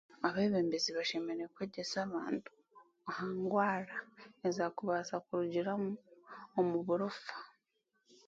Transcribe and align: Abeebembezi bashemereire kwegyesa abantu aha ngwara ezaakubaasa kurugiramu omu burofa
Abeebembezi 0.27 0.89
bashemereire 0.97 1.51
kwegyesa 1.55 1.95
abantu 2.07 2.49
aha 3.09 3.25
ngwara 3.39 3.95
ezaakubaasa 4.47 5.15
kurugiramu 5.25 5.91
omu 6.59 6.77
burofa 6.87 7.35